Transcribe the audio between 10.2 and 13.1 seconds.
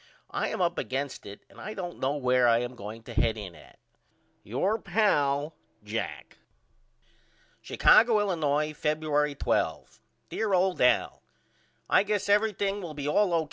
DEAR OLD AL: I guess everthing will be